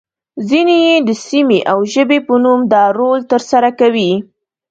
[0.49, 4.11] ځینې يې د سیمې او ژبې په نوم دا رول ترسره کوي.